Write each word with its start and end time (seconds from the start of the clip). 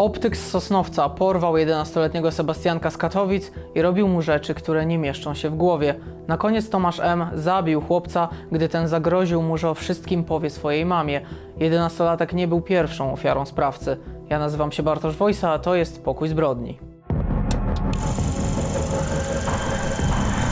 Optyk 0.00 0.36
z 0.36 0.50
Sosnowca 0.50 1.08
porwał 1.08 1.54
11-letniego 1.54 2.30
Sebastianka 2.30 2.90
z 2.90 2.96
Katowic 2.96 3.52
i 3.74 3.82
robił 3.82 4.08
mu 4.08 4.22
rzeczy, 4.22 4.54
które 4.54 4.86
nie 4.86 4.98
mieszczą 4.98 5.34
się 5.34 5.50
w 5.50 5.54
głowie. 5.54 5.94
Na 6.28 6.36
koniec 6.36 6.70
Tomasz 6.70 7.00
M. 7.00 7.26
zabił 7.34 7.80
chłopca, 7.80 8.28
gdy 8.52 8.68
ten 8.68 8.88
zagroził 8.88 9.42
mu, 9.42 9.58
że 9.58 9.70
o 9.70 9.74
wszystkim 9.74 10.24
powie 10.24 10.50
swojej 10.50 10.86
mamie. 10.86 11.20
11-latek 11.58 12.34
nie 12.34 12.48
był 12.48 12.60
pierwszą 12.60 13.12
ofiarą 13.12 13.44
sprawcy. 13.44 13.96
Ja 14.30 14.38
nazywam 14.38 14.72
się 14.72 14.82
Bartosz 14.82 15.16
Wojsa, 15.16 15.50
a 15.50 15.58
to 15.58 15.74
jest 15.74 16.04
Pokój 16.04 16.28
Zbrodni. 16.28 16.78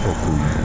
Pokój 0.05 0.58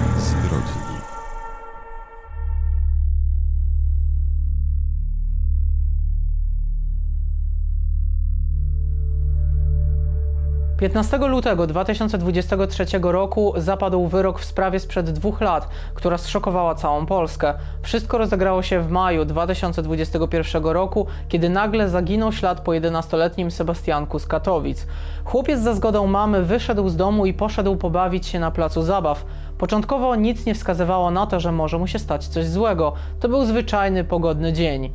15 10.77 11.17
lutego 11.17 11.67
2023 11.67 12.85
roku 13.01 13.53
zapadł 13.57 14.07
wyrok 14.07 14.39
w 14.39 14.45
sprawie 14.45 14.79
sprzed 14.79 15.11
dwóch 15.11 15.41
lat, 15.41 15.67
która 15.93 16.17
zszokowała 16.17 16.75
całą 16.75 17.05
Polskę. 17.05 17.53
Wszystko 17.81 18.17
rozegrało 18.17 18.61
się 18.61 18.79
w 18.79 18.89
maju 18.89 19.25
2021 19.25 20.63
roku, 20.63 21.07
kiedy 21.29 21.49
nagle 21.49 21.89
zaginął 21.89 22.31
ślad 22.31 22.61
po 22.61 22.71
11-letnim 22.71 23.51
Sebastianku 23.51 24.19
z 24.19 24.27
Katowic. 24.27 24.87
Chłopiec 25.25 25.59
za 25.59 25.73
zgodą 25.73 26.07
mamy 26.07 26.43
wyszedł 26.43 26.89
z 26.89 26.95
domu 26.95 27.25
i 27.25 27.33
poszedł 27.33 27.75
pobawić 27.75 28.27
się 28.27 28.39
na 28.39 28.51
placu 28.51 28.81
zabaw. 28.81 29.25
Początkowo 29.57 30.15
nic 30.15 30.45
nie 30.45 30.55
wskazywało 30.55 31.11
na 31.11 31.27
to, 31.27 31.39
że 31.39 31.51
może 31.51 31.77
mu 31.77 31.87
się 31.87 31.99
stać 31.99 32.27
coś 32.27 32.47
złego. 32.47 32.93
To 33.19 33.29
był 33.29 33.45
zwyczajny, 33.45 34.03
pogodny 34.03 34.53
dzień. 34.53 34.91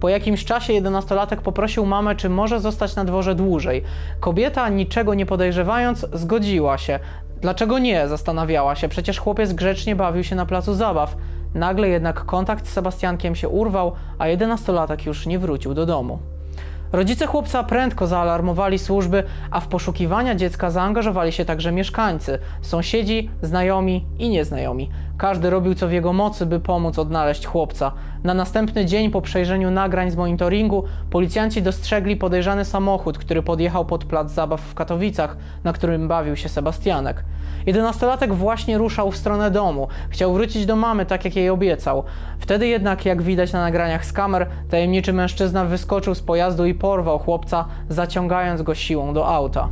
Po 0.00 0.08
jakimś 0.08 0.44
czasie 0.44 0.72
jedenastolatek 0.72 1.42
poprosił 1.42 1.86
mamę, 1.86 2.16
czy 2.16 2.28
może 2.28 2.60
zostać 2.60 2.96
na 2.96 3.04
dworze 3.04 3.34
dłużej. 3.34 3.82
Kobieta, 4.20 4.68
niczego 4.68 5.14
nie 5.14 5.26
podejrzewając, 5.26 6.06
zgodziła 6.12 6.78
się. 6.78 7.00
Dlaczego 7.40 7.78
nie? 7.78 8.08
Zastanawiała 8.08 8.76
się. 8.76 8.88
Przecież 8.88 9.18
chłopiec 9.18 9.52
grzecznie 9.52 9.96
bawił 9.96 10.24
się 10.24 10.36
na 10.36 10.46
placu 10.46 10.74
zabaw. 10.74 11.16
Nagle 11.54 11.88
jednak 11.88 12.24
kontakt 12.24 12.66
z 12.66 12.72
Sebastiankiem 12.72 13.34
się 13.34 13.48
urwał, 13.48 13.92
a 14.18 14.28
jedenastolatek 14.28 15.06
już 15.06 15.26
nie 15.26 15.38
wrócił 15.38 15.74
do 15.74 15.86
domu. 15.86 16.18
Rodzice 16.92 17.26
chłopca 17.26 17.62
prędko 17.64 18.06
zaalarmowali 18.06 18.78
służby, 18.78 19.22
a 19.50 19.60
w 19.60 19.66
poszukiwania 19.66 20.34
dziecka 20.34 20.70
zaangażowali 20.70 21.32
się 21.32 21.44
także 21.44 21.72
mieszkańcy, 21.72 22.38
sąsiedzi, 22.62 23.30
znajomi 23.42 24.06
i 24.18 24.28
nieznajomi. 24.28 24.90
Każdy 25.18 25.50
robił 25.50 25.74
co 25.74 25.88
w 25.88 25.92
jego 25.92 26.12
mocy, 26.12 26.46
by 26.46 26.60
pomóc 26.60 26.98
odnaleźć 26.98 27.46
chłopca. 27.46 27.92
Na 28.24 28.34
następny 28.34 28.86
dzień 28.86 29.10
po 29.10 29.20
przejrzeniu 29.20 29.70
nagrań 29.70 30.10
z 30.10 30.16
monitoringu 30.16 30.84
policjanci 31.10 31.62
dostrzegli 31.62 32.16
podejrzany 32.16 32.64
samochód, 32.64 33.18
który 33.18 33.42
podjechał 33.42 33.84
pod 33.84 34.04
plac 34.04 34.30
zabaw 34.30 34.60
w 34.60 34.74
Katowicach, 34.74 35.36
na 35.64 35.72
którym 35.72 36.08
bawił 36.08 36.36
się 36.36 36.48
Sebastianek. 36.48 37.24
Jedenastolatek 37.66 38.34
właśnie 38.34 38.78
ruszał 38.78 39.10
w 39.10 39.16
stronę 39.16 39.50
domu. 39.50 39.88
Chciał 40.10 40.34
wrócić 40.34 40.66
do 40.66 40.76
mamy, 40.76 41.06
tak 41.06 41.24
jak 41.24 41.36
jej 41.36 41.50
obiecał. 41.50 42.04
Wtedy 42.38 42.66
jednak, 42.66 43.06
jak 43.06 43.22
widać 43.22 43.52
na 43.52 43.60
nagraniach 43.60 44.06
z 44.06 44.12
kamer, 44.12 44.46
tajemniczy 44.70 45.12
mężczyzna 45.12 45.64
wyskoczył 45.64 46.14
z 46.14 46.22
pojazdu 46.22 46.66
i 46.66 46.74
porwał 46.80 47.18
chłopca, 47.18 47.64
zaciągając 47.88 48.62
go 48.62 48.74
siłą 48.74 49.14
do 49.14 49.28
auta. 49.28 49.68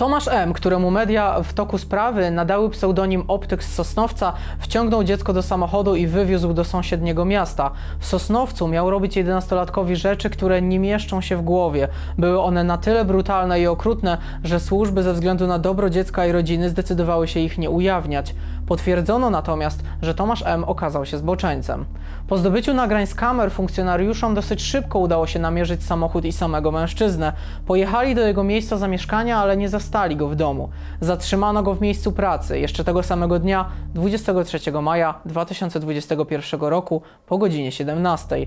Tomasz 0.00 0.28
M., 0.28 0.52
któremu 0.52 0.90
media 0.90 1.42
w 1.42 1.52
toku 1.52 1.78
sprawy 1.78 2.30
nadały 2.30 2.70
pseudonim 2.70 3.24
Optyk 3.28 3.64
z 3.64 3.74
Sosnowca, 3.74 4.32
wciągnął 4.58 5.04
dziecko 5.04 5.32
do 5.32 5.42
samochodu 5.42 5.96
i 5.96 6.06
wywiózł 6.06 6.52
do 6.52 6.64
sąsiedniego 6.64 7.24
miasta. 7.24 7.70
W 7.98 8.06
Sosnowcu 8.06 8.68
miał 8.68 8.90
robić 8.90 9.16
11-latkowi 9.16 9.94
rzeczy, 9.94 10.30
które 10.30 10.62
nie 10.62 10.78
mieszczą 10.78 11.20
się 11.20 11.36
w 11.36 11.42
głowie. 11.42 11.88
Były 12.18 12.40
one 12.42 12.64
na 12.64 12.78
tyle 12.78 13.04
brutalne 13.04 13.60
i 13.60 13.66
okrutne, 13.66 14.18
że 14.44 14.60
służby 14.60 15.02
ze 15.02 15.12
względu 15.12 15.46
na 15.46 15.58
dobro 15.58 15.90
dziecka 15.90 16.26
i 16.26 16.32
rodziny 16.32 16.70
zdecydowały 16.70 17.28
się 17.28 17.40
ich 17.40 17.58
nie 17.58 17.70
ujawniać. 17.70 18.34
Potwierdzono 18.70 19.30
natomiast, 19.30 19.82
że 20.02 20.14
Tomasz 20.14 20.42
M. 20.46 20.64
okazał 20.64 21.06
się 21.06 21.18
zboczeńcem. 21.18 21.84
Po 22.28 22.38
zdobyciu 22.38 22.74
nagrań 22.74 23.06
z 23.06 23.14
kamer 23.14 23.52
funkcjonariuszom 23.52 24.34
dosyć 24.34 24.62
szybko 24.62 24.98
udało 24.98 25.26
się 25.26 25.38
namierzyć 25.38 25.84
samochód 25.84 26.24
i 26.24 26.32
samego 26.32 26.70
mężczyznę. 26.72 27.32
Pojechali 27.66 28.14
do 28.14 28.20
jego 28.20 28.44
miejsca 28.44 28.76
zamieszkania, 28.76 29.38
ale 29.38 29.56
nie 29.56 29.68
zastali 29.68 30.16
go 30.16 30.28
w 30.28 30.36
domu. 30.36 30.68
Zatrzymano 31.00 31.62
go 31.62 31.74
w 31.74 31.80
miejscu 31.80 32.12
pracy 32.12 32.58
jeszcze 32.58 32.84
tego 32.84 33.02
samego 33.02 33.38
dnia, 33.38 33.68
23 33.94 34.72
maja 34.82 35.14
2021 35.24 36.60
roku 36.60 37.02
po 37.26 37.38
godzinie 37.38 37.72
17. 37.72 38.46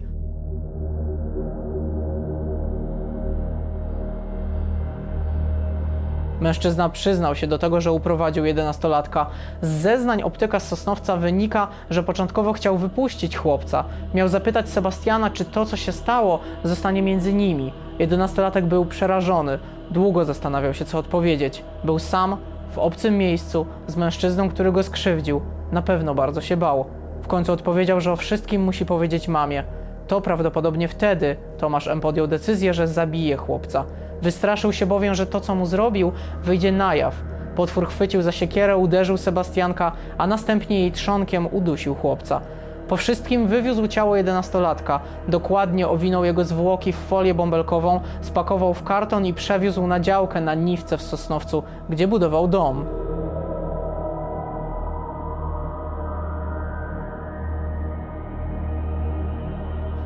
Mężczyzna 6.44 6.90
przyznał 6.90 7.36
się 7.36 7.48
do 7.48 7.58
tego, 7.58 7.82
że 7.82 7.92
uprowadził 7.92 8.44
11-latka. 8.44 9.26
Z 9.62 9.68
zeznań 9.68 10.24
optyka 10.24 10.60
z 10.60 10.68
Sosnowca 10.68 11.18
wynika, 11.18 11.68
że 11.90 12.04
początkowo 12.04 12.54
chciał 12.54 12.78
wypuścić 12.78 13.38
chłopca. 13.38 13.84
Miał 14.14 14.28
zapytać 14.28 14.70
Sebastiana, 14.70 15.30
czy 15.30 15.46
to, 15.46 15.66
co 15.66 15.78
się 15.78 15.92
stało, 15.92 16.40
zostanie 16.64 17.02
między 17.02 17.34
nimi. 17.34 17.74
11-latek 18.00 18.62
był 18.62 18.86
przerażony. 18.86 19.60
Długo 19.92 20.26
zastanawiał 20.26 20.74
się, 20.74 20.86
co 20.86 20.98
odpowiedzieć. 20.98 21.64
Był 21.84 22.00
sam, 22.00 22.38
w 22.72 22.78
obcym 22.78 23.18
miejscu, 23.18 23.66
z 23.88 23.96
mężczyzną, 23.96 24.50
który 24.50 24.72
go 24.72 24.84
skrzywdził. 24.84 25.42
Na 25.72 25.82
pewno 25.82 26.16
bardzo 26.16 26.42
się 26.42 26.58
bał. 26.58 26.86
W 27.22 27.28
końcu 27.28 27.54
odpowiedział, 27.54 28.02
że 28.02 28.12
o 28.12 28.16
wszystkim 28.16 28.64
musi 28.64 28.86
powiedzieć 28.86 29.28
mamie. 29.28 29.64
To 30.08 30.22
prawdopodobnie 30.22 30.88
wtedy 30.88 31.36
Tomasz 31.58 31.88
M. 31.88 32.02
podjął 32.02 32.28
decyzję, 32.28 32.74
że 32.74 32.88
zabije 32.88 33.38
chłopca. 33.38 33.86
Wystraszył 34.22 34.74
się 34.74 34.86
bowiem, 34.86 35.16
że 35.16 35.26
to, 35.26 35.40
co 35.40 35.56
mu 35.56 35.66
zrobił, 35.66 36.12
wyjdzie 36.44 36.72
na 36.72 36.96
jaw. 36.96 37.16
Potwór 37.56 37.88
chwycił 37.88 38.22
za 38.22 38.32
siekierę, 38.32 38.78
uderzył 38.78 39.18
Sebastianka, 39.18 39.92
a 40.18 40.28
następnie 40.28 40.80
jej 40.80 40.92
trzonkiem 40.92 41.48
udusił 41.52 41.96
chłopca. 41.96 42.42
Po 42.88 42.98
wszystkim 42.98 43.48
wywiózł 43.48 43.88
ciało 43.88 44.16
jedenastolatka, 44.16 45.00
dokładnie 45.28 45.88
owinął 45.88 46.26
jego 46.26 46.46
zwłoki 46.46 46.94
w 46.94 46.96
folię 46.96 47.34
bąbelkową, 47.34 48.00
spakował 48.22 48.74
w 48.74 48.84
karton 48.84 49.26
i 49.26 49.34
przewiózł 49.34 49.88
na 49.88 50.00
działkę 50.00 50.42
na 50.42 50.54
Niwce 50.54 50.98
w 50.98 51.02
Sosnowcu, 51.02 51.64
gdzie 51.90 52.08
budował 52.08 52.48
dom. 52.48 52.86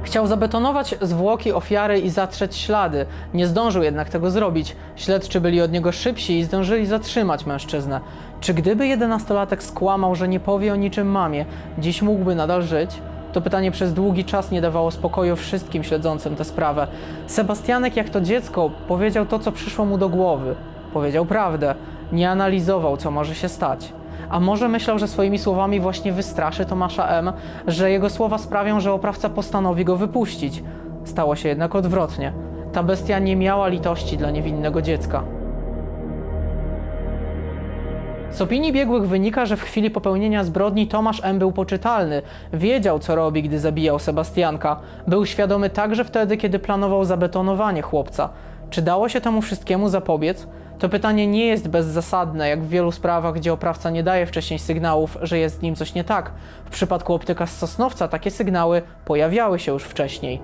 Chciał 0.07 0.27
zabetonować 0.27 0.95
zwłoki 1.01 1.53
ofiary 1.53 1.99
i 1.99 2.09
zatrzeć 2.09 2.55
ślady. 2.55 3.05
Nie 3.33 3.47
zdążył 3.47 3.83
jednak 3.83 4.09
tego 4.09 4.31
zrobić. 4.31 4.75
Śledczy 4.95 5.41
byli 5.41 5.61
od 5.61 5.71
niego 5.71 5.91
szybsi 5.91 6.39
i 6.39 6.43
zdążyli 6.43 6.85
zatrzymać 6.85 7.45
mężczyznę. 7.45 8.01
Czy 8.39 8.53
gdyby 8.53 8.87
jedenastolatek 8.87 9.63
skłamał, 9.63 10.15
że 10.15 10.27
nie 10.27 10.39
powie 10.39 10.73
o 10.73 10.75
niczym 10.75 11.07
mamie, 11.07 11.45
dziś 11.77 12.01
mógłby 12.01 12.35
nadal 12.35 12.63
żyć? 12.63 12.91
To 13.33 13.41
pytanie 13.41 13.71
przez 13.71 13.93
długi 13.93 14.25
czas 14.25 14.51
nie 14.51 14.61
dawało 14.61 14.91
spokoju 14.91 15.35
wszystkim 15.35 15.83
śledzącym 15.83 16.35
tę 16.35 16.45
sprawę. 16.45 16.87
Sebastianek, 17.27 17.95
jak 17.95 18.09
to 18.09 18.21
dziecko, 18.21 18.71
powiedział 18.87 19.25
to, 19.25 19.39
co 19.39 19.51
przyszło 19.51 19.85
mu 19.85 19.97
do 19.97 20.09
głowy. 20.09 20.55
Powiedział 20.93 21.25
prawdę. 21.25 21.75
Nie 22.11 22.29
analizował, 22.29 22.97
co 22.97 23.11
może 23.11 23.35
się 23.35 23.49
stać. 23.49 23.93
A 24.29 24.39
może 24.39 24.69
myślał, 24.69 24.99
że 24.99 25.07
swoimi 25.07 25.39
słowami 25.39 25.79
właśnie 25.79 26.11
wystraszy 26.11 26.65
Tomasza 26.65 27.07
M., 27.07 27.31
że 27.67 27.91
jego 27.91 28.09
słowa 28.09 28.37
sprawią, 28.37 28.79
że 28.79 28.93
oprawca 28.93 29.29
postanowi 29.29 29.85
go 29.85 29.97
wypuścić. 29.97 30.63
Stało 31.03 31.35
się 31.35 31.49
jednak 31.49 31.75
odwrotnie. 31.75 32.33
Ta 32.73 32.83
bestia 32.83 33.19
nie 33.19 33.35
miała 33.35 33.67
litości 33.67 34.17
dla 34.17 34.31
niewinnego 34.31 34.81
dziecka. 34.81 35.23
Z 38.31 38.41
opinii 38.41 38.73
biegłych 38.73 39.07
wynika, 39.07 39.45
że 39.45 39.57
w 39.57 39.61
chwili 39.61 39.91
popełnienia 39.91 40.43
zbrodni 40.43 40.87
Tomasz 40.87 41.21
M. 41.23 41.39
był 41.39 41.51
poczytalny. 41.51 42.21
Wiedział, 42.53 42.99
co 42.99 43.15
robi, 43.15 43.43
gdy 43.43 43.59
zabijał 43.59 43.99
Sebastianka. 43.99 44.79
Był 45.07 45.25
świadomy 45.25 45.69
także 45.69 46.03
wtedy, 46.03 46.37
kiedy 46.37 46.59
planował 46.59 47.05
zabetonowanie 47.05 47.81
chłopca. 47.81 48.29
Czy 48.69 48.81
dało 48.81 49.09
się 49.09 49.21
temu 49.21 49.41
wszystkiemu 49.41 49.89
zapobiec? 49.89 50.47
To 50.79 50.89
pytanie 50.89 51.27
nie 51.27 51.45
jest 51.45 51.67
bezzasadne, 51.67 52.49
jak 52.49 52.63
w 52.63 52.69
wielu 52.69 52.91
sprawach, 52.91 53.33
gdzie 53.33 53.53
oprawca 53.53 53.89
nie 53.89 54.03
daje 54.03 54.25
wcześniej 54.25 54.59
sygnałów, 54.59 55.17
że 55.21 55.39
jest 55.39 55.59
z 55.59 55.61
nim 55.61 55.75
coś 55.75 55.93
nie 55.93 56.03
tak. 56.03 56.31
W 56.65 56.69
przypadku 56.69 57.13
optyka 57.13 57.45
z 57.45 57.57
Sosnowca 57.57 58.07
takie 58.07 58.31
sygnały 58.31 58.81
pojawiały 59.05 59.59
się 59.59 59.71
już 59.71 59.83
wcześniej. 59.83 60.41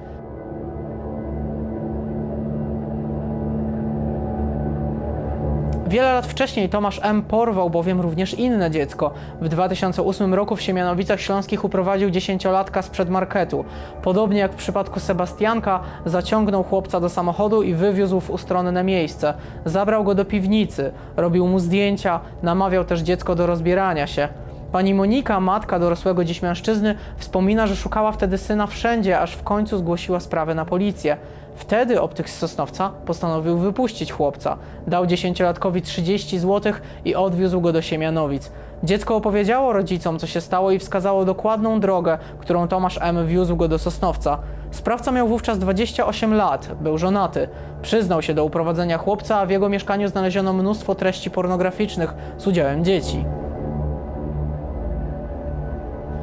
Wiele 5.94 6.14
lat 6.14 6.28
wcześniej 6.28 6.70
Tomasz 6.70 7.00
M. 7.04 7.22
porwał 7.22 7.70
bowiem 7.70 8.02
również 8.02 8.34
inne 8.34 8.72
dziecko. 8.72 9.14
W 9.42 9.48
2008 9.48 10.34
roku 10.34 10.56
w 10.56 10.62
Siemianowicach 10.62 11.22
Śląskich 11.22 11.64
uprowadził 11.64 12.10
dziesięciolatka 12.10 12.82
sprzed 12.82 13.10
marketu. 13.10 13.66
Podobnie 14.04 14.40
jak 14.40 14.52
w 14.52 14.56
przypadku 14.56 15.00
Sebastianka, 15.00 15.80
zaciągnął 16.06 16.64
chłopca 16.64 17.00
do 17.00 17.10
samochodu 17.10 17.64
i 17.64 17.74
wywiózł 17.74 18.20
w 18.20 18.30
ustronne 18.30 18.84
miejsce. 18.84 19.34
Zabrał 19.66 20.04
go 20.04 20.16
do 20.16 20.26
piwnicy, 20.26 20.92
robił 21.18 21.48
mu 21.48 21.60
zdjęcia, 21.60 22.20
namawiał 22.44 22.86
też 22.86 23.00
dziecko 23.00 23.36
do 23.36 23.48
rozbierania 23.48 24.08
się. 24.08 24.28
Pani 24.72 24.94
Monika, 24.94 25.40
matka 25.40 25.80
dorosłego 25.80 26.24
dziś 26.24 26.42
mężczyzny, 26.42 26.96
wspomina, 27.18 27.68
że 27.68 27.76
szukała 27.76 28.12
wtedy 28.12 28.38
syna 28.38 28.68
wszędzie, 28.68 29.20
aż 29.20 29.36
w 29.36 29.44
końcu 29.44 29.78
zgłosiła 29.78 30.20
sprawę 30.20 30.56
na 30.56 30.66
policję. 30.66 31.18
Wtedy 31.56 32.02
optyk 32.02 32.30
z 32.30 32.38
Sosnowca 32.38 32.92
postanowił 33.06 33.58
wypuścić 33.58 34.12
chłopca. 34.12 34.58
Dał 34.88 35.06
dziesięciolatkowi 35.06 35.82
30 35.82 36.40
zł 36.40 36.74
i 37.06 37.16
odwiózł 37.16 37.62
go 37.62 37.74
do 37.74 37.82
Siemianowic. 37.82 38.52
Dziecko 38.84 39.16
opowiedziało 39.16 39.74
rodzicom, 39.74 40.20
co 40.20 40.28
się 40.28 40.42
stało 40.42 40.72
i 40.72 40.80
wskazało 40.80 41.26
dokładną 41.26 41.80
drogę, 41.80 42.18
którą 42.40 42.68
Tomasz 42.68 43.00
M. 43.02 43.28
wiózł 43.28 43.56
go 43.56 43.68
do 43.68 43.80
Sosnowca. 43.80 44.40
Sprawca 44.72 45.12
miał 45.12 45.28
wówczas 45.28 45.60
28 45.60 46.34
lat, 46.34 46.70
był 46.82 46.98
żonaty. 46.98 47.48
Przyznał 47.82 48.22
się 48.22 48.34
do 48.34 48.46
uprowadzenia 48.46 48.98
chłopca, 48.98 49.40
a 49.40 49.46
w 49.46 49.50
jego 49.50 49.70
mieszkaniu 49.70 50.08
znaleziono 50.08 50.54
mnóstwo 50.54 50.96
treści 50.96 51.32
pornograficznych 51.32 52.14
z 52.38 52.48
udziałem 52.48 52.86
dzieci. 52.86 53.26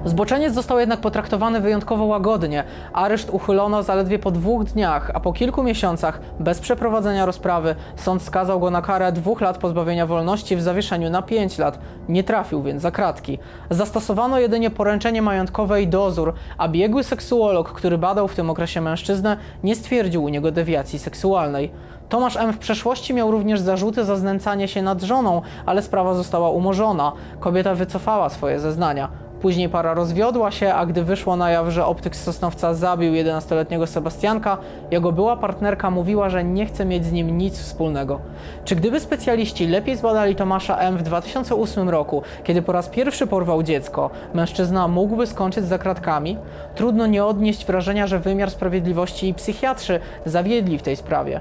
Zboczeniec 0.04 0.54
został 0.54 0.78
jednak 0.78 1.00
potraktowany 1.00 1.60
wyjątkowo 1.60 2.04
łagodnie. 2.04 2.64
Areszt 2.92 3.30
uchylono 3.30 3.82
zaledwie 3.82 4.18
po 4.18 4.30
dwóch 4.30 4.64
dniach, 4.64 5.10
a 5.14 5.20
po 5.20 5.32
kilku 5.32 5.62
miesiącach, 5.62 6.20
bez 6.38 6.60
przeprowadzenia 6.60 7.26
rozprawy, 7.26 7.74
sąd 7.96 8.22
skazał 8.22 8.60
go 8.60 8.70
na 8.70 8.82
karę 8.82 9.12
dwóch 9.12 9.40
lat 9.40 9.58
pozbawienia 9.58 10.06
wolności 10.06 10.56
w 10.56 10.62
zawieszeniu 10.62 11.10
na 11.10 11.22
pięć 11.22 11.58
lat. 11.58 11.78
Nie 12.08 12.24
trafił 12.24 12.62
więc 12.62 12.82
za 12.82 12.90
kratki. 12.90 13.38
Zastosowano 13.70 14.38
jedynie 14.38 14.70
poręczenie 14.70 15.22
majątkowe 15.22 15.82
i 15.82 15.88
dozór, 15.88 16.34
a 16.58 16.68
biegły 16.68 17.04
seksuolog, 17.04 17.72
który 17.72 17.98
badał 17.98 18.28
w 18.28 18.34
tym 18.34 18.50
okresie 18.50 18.80
mężczyznę, 18.80 19.36
nie 19.64 19.74
stwierdził 19.74 20.24
u 20.24 20.28
niego 20.28 20.52
dewiacji 20.52 20.98
seksualnej. 20.98 21.72
Tomasz 22.08 22.36
M. 22.36 22.52
w 22.52 22.58
przeszłości 22.58 23.14
miał 23.14 23.30
również 23.30 23.60
zarzuty 23.60 24.04
za 24.04 24.16
znęcanie 24.16 24.68
się 24.68 24.82
nad 24.82 25.02
żoną, 25.02 25.42
ale 25.66 25.82
sprawa 25.82 26.14
została 26.14 26.50
umorzona. 26.50 27.12
Kobieta 27.40 27.74
wycofała 27.74 28.28
swoje 28.28 28.60
zeznania. 28.60 29.29
Później 29.42 29.68
para 29.68 29.94
rozwiodła 29.94 30.50
się, 30.50 30.74
a 30.74 30.86
gdy 30.86 31.04
wyszło 31.04 31.36
na 31.36 31.50
jaw, 31.50 31.68
że 31.68 31.86
optyk 31.86 32.16
z 32.16 32.22
Sosnowca 32.22 32.74
zabił 32.74 33.12
11-letniego 33.12 33.86
Sebastianka, 33.86 34.58
jego 34.90 35.12
była 35.12 35.36
partnerka 35.36 35.90
mówiła, 35.90 36.30
że 36.30 36.44
nie 36.44 36.66
chce 36.66 36.84
mieć 36.84 37.04
z 37.04 37.12
nim 37.12 37.38
nic 37.38 37.58
wspólnego. 37.58 38.20
Czy 38.64 38.76
gdyby 38.76 39.00
specjaliści 39.00 39.66
lepiej 39.66 39.96
zbadali 39.96 40.36
Tomasza 40.36 40.76
M. 40.76 40.96
w 40.96 41.02
2008 41.02 41.88
roku, 41.88 42.22
kiedy 42.44 42.62
po 42.62 42.72
raz 42.72 42.88
pierwszy 42.88 43.26
porwał 43.26 43.62
dziecko, 43.62 44.10
mężczyzna 44.34 44.88
mógłby 44.88 45.26
skończyć 45.26 45.64
za 45.64 45.78
kratkami? 45.78 46.38
Trudno 46.74 47.06
nie 47.06 47.24
odnieść 47.24 47.66
wrażenia, 47.66 48.06
że 48.06 48.18
wymiar 48.18 48.50
sprawiedliwości 48.50 49.28
i 49.28 49.34
psychiatrzy 49.34 50.00
zawiedli 50.26 50.78
w 50.78 50.82
tej 50.82 50.96
sprawie. 50.96 51.40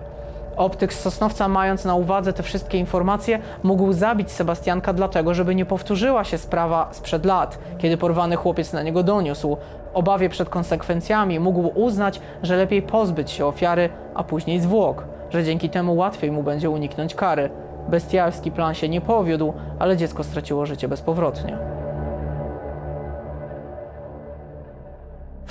Optyk 0.60 0.94
z 0.94 1.00
Sosnowca, 1.00 1.48
mając 1.48 1.86
na 1.86 1.96
uwadze 1.96 2.34
te 2.34 2.44
wszystkie 2.44 2.78
informacje, 2.78 3.40
mógł 3.64 3.94
zabić 3.94 4.32
Sebastianka 4.32 4.94
dlatego, 4.94 5.34
żeby 5.34 5.56
nie 5.56 5.66
powtórzyła 5.66 6.24
się 6.24 6.38
sprawa 6.38 6.88
sprzed 6.92 7.26
lat, 7.26 7.60
kiedy 7.78 7.98
porwany 7.98 8.36
chłopiec 8.36 8.74
na 8.74 8.84
niego 8.84 9.04
doniósł. 9.04 9.58
Obawie 9.94 10.30
przed 10.30 10.50
konsekwencjami 10.50 11.40
mógł 11.40 11.72
uznać, 11.76 12.22
że 12.44 12.56
lepiej 12.58 12.82
pozbyć 12.82 13.32
się 13.32 13.46
ofiary, 13.46 13.90
a 14.16 14.24
później 14.24 14.60
zwłok, 14.60 15.04
że 15.30 15.44
dzięki 15.44 15.70
temu 15.70 15.96
łatwiej 15.96 16.32
mu 16.32 16.44
będzie 16.44 16.70
uniknąć 16.70 17.16
kary. 17.16 17.50
Bestialski 17.90 18.52
plan 18.52 18.76
się 18.76 18.90
nie 18.90 19.02
powiódł, 19.02 19.54
ale 19.80 19.98
dziecko 19.98 20.24
straciło 20.24 20.66
życie 20.66 20.88
bezpowrotnie. 20.88 21.79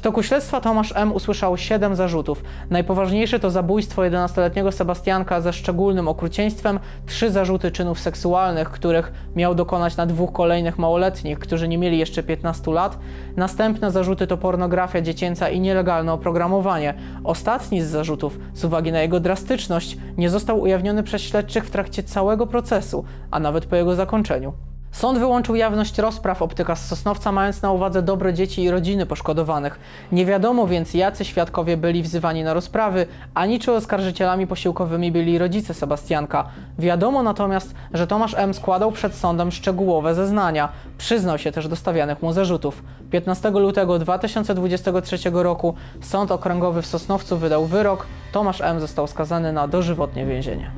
Toku 0.09 0.23
śledztwa 0.23 0.61
Tomasz 0.61 0.93
M. 0.97 1.13
usłyszał 1.13 1.57
siedem 1.57 1.97
zarzutów. 1.97 2.45
Najpoważniejszy 2.71 3.41
to 3.41 3.51
zabójstwo 3.51 4.03
11-letniego 4.03 4.73
Sebastianka 4.73 5.41
ze 5.41 5.53
szczególnym 5.53 6.09
okrucieństwem, 6.09 6.81
trzy 7.07 7.31
zarzuty 7.31 7.71
czynów 7.71 8.01
seksualnych, 8.01 8.71
których 8.71 9.13
miał 9.37 9.55
dokonać 9.55 9.97
na 9.97 10.07
dwóch 10.07 10.33
kolejnych 10.33 10.79
małoletnich, 10.79 11.39
którzy 11.39 11.69
nie 11.69 11.79
mieli 11.79 11.99
jeszcze 11.99 12.23
15 12.23 12.71
lat. 12.71 12.99
Następne 13.37 13.91
zarzuty 13.91 14.27
to 14.27 14.37
pornografia 14.37 15.01
dziecięca 15.01 15.49
i 15.49 15.61
nielegalne 15.61 16.13
oprogramowanie. 16.13 16.95
Ostatni 17.25 17.83
z 17.83 17.87
zarzutów, 17.87 18.39
z 18.55 18.65
uwagi 18.65 18.93
na 18.93 19.01
jego 19.01 19.21
drastyczność, 19.21 19.97
nie 20.19 20.31
został 20.31 20.61
ujawniony 20.61 21.03
przez 21.03 21.23
śledczych 21.23 21.65
w 21.65 21.71
trakcie 21.71 22.03
całego 22.03 22.47
procesu, 22.47 23.05
a 23.31 23.41
nawet 23.41 23.67
po 23.67 23.77
jego 23.77 23.95
zakończeniu. 23.95 24.68
Sąd 24.99 25.19
wyłączył 25.19 25.55
jawność 25.55 25.99
rozpraw 25.99 26.43
optyka 26.43 26.77
z 26.77 26.87
Sosnowca, 26.87 27.33
mając 27.33 27.63
na 27.63 27.73
uwadze 27.73 28.03
dobro 28.03 28.33
dzieci 28.33 28.63
i 28.63 28.71
rodziny 28.71 29.07
poszkodowanych. 29.07 29.81
Nie 30.13 30.27
wiadomo 30.27 30.67
więc, 30.67 30.95
jacy 30.95 31.25
świadkowie 31.25 31.77
byli 31.77 32.03
wzywani 32.03 32.45
na 32.45 32.55
rozprawy, 32.55 33.07
ani 33.35 33.59
czy 33.59 33.73
oskarżycielami 33.73 34.47
posiłkowymi 34.47 35.13
byli 35.13 35.39
rodzice 35.39 35.75
Sebastianka. 35.75 36.45
Wiadomo 36.79 37.23
natomiast, 37.23 37.75
że 37.95 38.07
Tomasz 38.07 38.35
M. 38.35 38.55
składał 38.55 38.93
przed 38.93 39.15
sądem 39.15 39.51
szczegółowe 39.53 40.15
zeznania. 40.15 40.69
Przyznał 40.99 41.39
się 41.39 41.53
też 41.53 41.69
do 41.69 41.77
stawianych 41.77 42.23
mu 42.23 42.33
zarzutów. 42.33 42.83
15 43.11 43.51
lutego 43.51 43.99
2023 43.99 45.19
roku 45.33 45.75
Sąd 46.01 46.33
Okręgowy 46.33 46.83
w 46.83 46.87
Sosnowcu 46.87 47.37
wydał 47.39 47.67
wyrok. 47.67 48.07
Tomasz 48.33 48.61
M. 48.61 48.81
został 48.81 49.07
skazany 49.07 49.53
na 49.53 49.69
dożywotnie 49.69 50.27
więzienie. 50.27 50.71